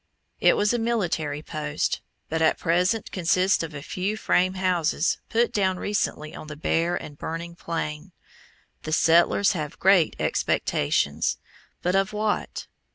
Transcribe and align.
It 0.39 0.57
was 0.57 0.73
a 0.73 0.79
military 0.79 1.43
post, 1.43 2.01
but 2.27 2.41
at 2.41 2.57
present 2.57 3.11
consists 3.11 3.61
of 3.61 3.75
a 3.75 3.83
few 3.83 4.17
frame 4.17 4.55
houses 4.55 5.19
put 5.29 5.53
down 5.53 5.77
recently 5.77 6.33
on 6.33 6.47
the 6.47 6.55
bare 6.55 6.95
and 6.95 7.19
burning 7.19 7.53
plain. 7.53 8.11
The 8.81 8.93
settlers 8.93 9.51
have 9.51 9.77
"great 9.77 10.15
expectations," 10.17 11.37
but 11.83 11.93
of 11.95 12.13
what? 12.13 12.65